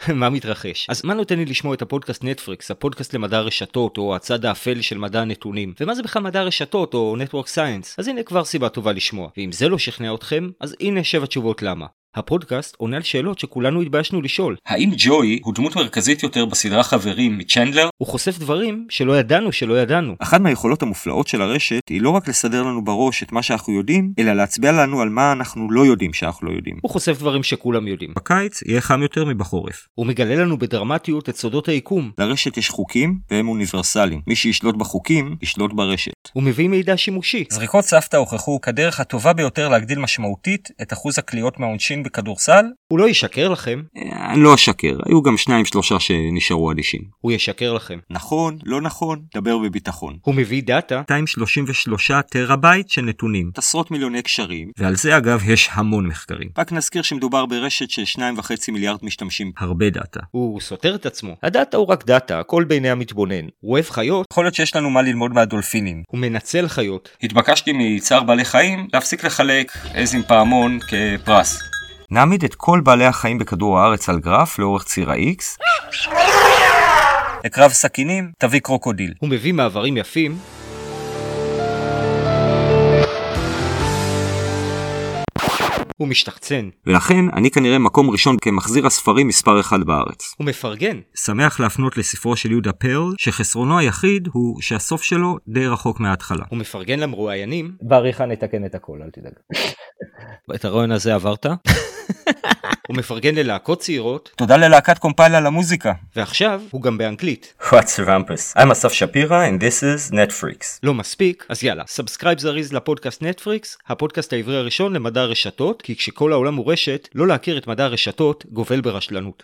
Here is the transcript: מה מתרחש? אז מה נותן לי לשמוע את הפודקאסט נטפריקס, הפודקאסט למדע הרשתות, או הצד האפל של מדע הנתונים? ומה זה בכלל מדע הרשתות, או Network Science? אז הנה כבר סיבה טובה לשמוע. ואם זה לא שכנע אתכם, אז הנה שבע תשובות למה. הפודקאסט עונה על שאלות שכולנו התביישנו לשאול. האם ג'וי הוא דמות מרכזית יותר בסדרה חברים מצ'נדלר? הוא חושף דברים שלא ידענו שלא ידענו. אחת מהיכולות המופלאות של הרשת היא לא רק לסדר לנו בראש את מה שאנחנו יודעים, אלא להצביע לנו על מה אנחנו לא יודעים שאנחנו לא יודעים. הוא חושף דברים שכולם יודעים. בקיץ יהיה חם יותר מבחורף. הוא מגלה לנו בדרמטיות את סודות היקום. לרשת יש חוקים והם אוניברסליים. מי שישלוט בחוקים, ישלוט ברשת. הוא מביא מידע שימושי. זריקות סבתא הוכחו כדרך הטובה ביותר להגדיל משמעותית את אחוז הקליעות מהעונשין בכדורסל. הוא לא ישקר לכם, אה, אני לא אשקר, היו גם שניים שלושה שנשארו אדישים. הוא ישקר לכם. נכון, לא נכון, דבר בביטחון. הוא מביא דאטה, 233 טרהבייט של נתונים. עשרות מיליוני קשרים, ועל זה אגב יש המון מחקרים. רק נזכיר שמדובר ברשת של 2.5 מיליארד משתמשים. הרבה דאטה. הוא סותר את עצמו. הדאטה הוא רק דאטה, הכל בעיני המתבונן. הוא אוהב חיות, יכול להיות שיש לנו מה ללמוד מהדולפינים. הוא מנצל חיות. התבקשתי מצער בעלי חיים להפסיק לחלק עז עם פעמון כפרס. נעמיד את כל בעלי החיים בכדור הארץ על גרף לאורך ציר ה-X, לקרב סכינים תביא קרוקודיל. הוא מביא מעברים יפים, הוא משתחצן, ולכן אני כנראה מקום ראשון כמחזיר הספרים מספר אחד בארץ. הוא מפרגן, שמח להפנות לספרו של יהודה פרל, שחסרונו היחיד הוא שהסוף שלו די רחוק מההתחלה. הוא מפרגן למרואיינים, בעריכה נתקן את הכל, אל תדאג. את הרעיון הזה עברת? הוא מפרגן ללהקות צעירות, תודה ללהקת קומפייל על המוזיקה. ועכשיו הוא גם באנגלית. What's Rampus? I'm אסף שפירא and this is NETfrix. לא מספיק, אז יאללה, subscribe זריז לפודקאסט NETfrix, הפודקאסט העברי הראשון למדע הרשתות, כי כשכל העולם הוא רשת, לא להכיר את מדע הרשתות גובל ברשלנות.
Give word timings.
מה 0.14 0.30
מתרחש? 0.30 0.86
אז 0.90 1.04
מה 1.04 1.14
נותן 1.14 1.38
לי 1.38 1.44
לשמוע 1.44 1.74
את 1.74 1.82
הפודקאסט 1.82 2.24
נטפריקס, 2.24 2.70
הפודקאסט 2.70 3.14
למדע 3.14 3.38
הרשתות, 3.38 3.98
או 3.98 4.16
הצד 4.16 4.44
האפל 4.44 4.80
של 4.80 4.98
מדע 4.98 5.20
הנתונים? 5.20 5.74
ומה 5.80 5.94
זה 5.94 6.02
בכלל 6.02 6.22
מדע 6.22 6.40
הרשתות, 6.40 6.94
או 6.94 7.16
Network 7.18 7.46
Science? 7.46 7.94
אז 7.98 8.08
הנה 8.08 8.22
כבר 8.22 8.44
סיבה 8.44 8.68
טובה 8.68 8.92
לשמוע. 8.92 9.28
ואם 9.36 9.52
זה 9.52 9.68
לא 9.68 9.78
שכנע 9.78 10.14
אתכם, 10.14 10.50
אז 10.60 10.76
הנה 10.80 11.04
שבע 11.04 11.26
תשובות 11.26 11.62
למה. 11.62 11.86
הפודקאסט 12.14 12.74
עונה 12.78 12.96
על 12.96 13.02
שאלות 13.02 13.38
שכולנו 13.38 13.82
התביישנו 13.82 14.22
לשאול. 14.22 14.56
האם 14.66 14.90
ג'וי 14.96 15.40
הוא 15.42 15.54
דמות 15.54 15.76
מרכזית 15.76 16.22
יותר 16.22 16.44
בסדרה 16.44 16.82
חברים 16.82 17.38
מצ'נדלר? 17.38 17.88
הוא 17.96 18.08
חושף 18.08 18.38
דברים 18.38 18.86
שלא 18.90 19.18
ידענו 19.18 19.52
שלא 19.52 19.80
ידענו. 19.80 20.14
אחת 20.18 20.40
מהיכולות 20.40 20.82
המופלאות 20.82 21.28
של 21.28 21.42
הרשת 21.42 21.88
היא 21.88 22.00
לא 22.00 22.10
רק 22.10 22.28
לסדר 22.28 22.62
לנו 22.62 22.84
בראש 22.84 23.22
את 23.22 23.32
מה 23.32 23.42
שאנחנו 23.42 23.72
יודעים, 23.72 24.12
אלא 24.18 24.32
להצביע 24.32 24.72
לנו 24.72 25.00
על 25.00 25.08
מה 25.08 25.32
אנחנו 25.32 25.70
לא 25.70 25.86
יודעים 25.86 26.12
שאנחנו 26.12 26.46
לא 26.46 26.52
יודעים. 26.52 26.76
הוא 26.82 26.90
חושף 26.90 27.18
דברים 27.18 27.42
שכולם 27.42 27.86
יודעים. 27.88 28.12
בקיץ 28.16 28.62
יהיה 28.62 28.80
חם 28.80 29.02
יותר 29.02 29.24
מבחורף. 29.24 29.86
הוא 29.94 30.06
מגלה 30.06 30.34
לנו 30.34 30.58
בדרמטיות 30.58 31.28
את 31.28 31.36
סודות 31.36 31.68
היקום. 31.68 32.10
לרשת 32.18 32.56
יש 32.56 32.68
חוקים 32.70 33.18
והם 33.30 33.48
אוניברסליים. 33.48 34.20
מי 34.26 34.36
שישלוט 34.36 34.76
בחוקים, 34.76 35.36
ישלוט 35.42 35.72
ברשת. 35.72 36.12
הוא 36.32 36.42
מביא 36.42 36.68
מידע 36.68 36.96
שימושי. 36.96 37.44
זריקות 37.50 37.84
סבתא 37.84 38.16
הוכחו 38.16 38.60
כדרך 38.60 39.00
הטובה 39.00 39.32
ביותר 39.32 39.68
להגדיל 39.68 39.98
משמעותית 39.98 40.68
את 40.82 40.92
אחוז 40.92 41.18
הקליעות 41.18 41.60
מהעונשין 41.60 42.02
בכדורסל. 42.02 42.64
הוא 42.88 42.98
לא 42.98 43.08
ישקר 43.08 43.48
לכם, 43.48 43.82
אה, 43.96 44.32
אני 44.32 44.42
לא 44.42 44.54
אשקר, 44.54 44.98
היו 45.06 45.22
גם 45.22 45.36
שניים 45.36 45.64
שלושה 45.64 46.00
שנשארו 46.00 46.72
אדישים. 46.72 47.00
הוא 47.20 47.32
ישקר 47.32 47.72
לכם. 47.72 47.98
נכון, 48.10 48.58
לא 48.64 48.80
נכון, 48.80 49.22
דבר 49.34 49.58
בביטחון. 49.58 50.16
הוא 50.22 50.34
מביא 50.34 50.62
דאטה, 50.62 50.98
233 50.98 52.10
טרהבייט 52.30 52.88
של 52.88 53.02
נתונים. 53.02 53.50
עשרות 53.56 53.90
מיליוני 53.90 54.22
קשרים, 54.22 54.70
ועל 54.78 54.96
זה 54.96 55.16
אגב 55.16 55.50
יש 55.50 55.68
המון 55.72 56.06
מחקרים. 56.06 56.48
רק 56.58 56.72
נזכיר 56.72 57.02
שמדובר 57.02 57.46
ברשת 57.46 57.90
של 57.90 58.02
2.5 58.20 58.72
מיליארד 58.72 58.98
משתמשים. 59.02 59.52
הרבה 59.58 59.90
דאטה. 59.90 60.20
הוא 60.30 60.60
סותר 60.60 60.94
את 60.94 61.06
עצמו. 61.06 61.36
הדאטה 61.42 61.76
הוא 61.76 61.86
רק 61.86 62.06
דאטה, 62.06 62.40
הכל 62.40 62.64
בעיני 62.64 62.90
המתבונן. 62.90 63.44
הוא 63.60 63.72
אוהב 63.72 63.84
חיות, 63.90 64.26
יכול 64.32 64.44
להיות 64.44 64.54
שיש 64.54 64.76
לנו 64.76 64.90
מה 64.90 65.02
ללמוד 65.02 65.32
מהדולפינים. 65.32 66.02
הוא 66.08 66.19
מנצל 66.20 66.68
חיות. 66.68 67.08
התבקשתי 67.22 67.72
מצער 67.74 68.22
בעלי 68.22 68.44
חיים 68.44 68.88
להפסיק 68.92 69.24
לחלק 69.24 69.72
עז 69.94 70.14
עם 70.14 70.22
פעמון 70.22 70.78
כפרס. 70.80 71.62
נעמיד 72.10 72.44
את 72.44 72.54
כל 72.54 72.80
בעלי 72.84 73.04
החיים 73.04 73.38
בכדור 73.38 73.80
הארץ 73.80 74.08
על 74.08 74.18
גרף 74.20 74.58
לאורך 74.58 74.84
ציר 74.84 75.10
ה-X, 75.10 75.62
לקרב 77.44 77.70
סכינים 77.70 78.32
תביא 78.38 78.60
קרוקודיל. 78.60 79.14
הוא 79.18 79.28
מביא 79.28 79.52
מעברים 79.52 79.96
יפים, 79.96 80.38
הוא 86.00 86.08
משתחצן, 86.08 86.68
ולכן 86.86 87.24
אני 87.32 87.50
כנראה 87.50 87.78
מקום 87.78 88.10
ראשון 88.10 88.36
כמחזיר 88.40 88.86
הספרים 88.86 89.28
מספר 89.28 89.60
אחד 89.60 89.80
בארץ. 89.84 90.34
הוא 90.38 90.46
מפרגן, 90.46 91.00
שמח 91.14 91.60
להפנות 91.60 91.96
לספרו 91.96 92.36
של 92.36 92.50
יהודה 92.50 92.72
פרל, 92.72 93.14
שחסרונו 93.18 93.78
היחיד 93.78 94.28
הוא 94.32 94.60
שהסוף 94.60 95.02
שלו 95.02 95.36
די 95.48 95.66
רחוק 95.66 96.00
מההתחלה. 96.00 96.44
הוא 96.48 96.58
מפרגן 96.58 97.00
למרואיינים, 97.00 97.72
בעריכה 97.82 98.26
נתקן 98.26 98.64
את 98.64 98.74
הכל, 98.74 98.98
אל 99.02 99.10
תדאג. 99.10 99.32
את 100.54 100.64
הרעיון 100.64 100.92
הזה 100.92 101.14
עברת? 101.14 101.46
הוא 102.90 102.96
מפרגן 102.96 103.34
ללהקות 103.34 103.80
צעירות, 103.80 104.30
תודה 104.36 104.56
ללהקת 104.56 104.98
קומפייל 104.98 105.34
על 105.34 105.46
המוזיקה. 105.46 105.92
ועכשיו 106.16 106.62
הוא 106.70 106.82
גם 106.82 106.98
באנגלית. 106.98 107.54
What's 107.62 107.98
Rampus? 108.06 108.58
I'm 108.58 108.72
אסף 108.72 108.92
שפירא 108.92 109.48
and 109.48 109.62
this 109.62 109.82
is 109.82 110.12
NETfrix. 110.12 110.64
לא 110.82 110.94
מספיק, 110.94 111.46
אז 111.48 111.64
יאללה, 111.64 111.84
subscribe 111.86 112.38
זריז 112.38 112.72
לפודקאסט 112.72 113.22
NETfrix, 113.22 113.78
הפודקאסט 113.88 114.32
העברי 114.32 114.56
הראשון 114.56 114.92
למדע 114.92 115.20
הרשתות, 115.20 115.82
כי 115.82 115.96
כשכל 115.96 116.32
העולם 116.32 116.54
הוא 116.54 116.72
רשת, 116.72 117.08
לא 117.14 117.26
להכיר 117.26 117.58
את 117.58 117.66
מדע 117.66 117.84
הרשתות 117.84 118.44
גובל 118.52 118.80
ברשלנות. 118.80 119.42